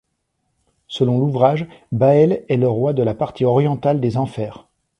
[0.87, 4.67] Selon l'ouvrage, Bael est le roi de la partie orientale des Enfers.